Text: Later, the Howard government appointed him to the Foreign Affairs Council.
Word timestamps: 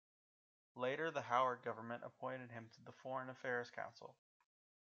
Later, 0.73 1.11
the 1.11 1.21
Howard 1.21 1.61
government 1.61 2.03
appointed 2.03 2.49
him 2.49 2.69
to 2.73 2.81
the 2.83 2.91
Foreign 2.91 3.29
Affairs 3.29 3.69
Council. 3.69 4.15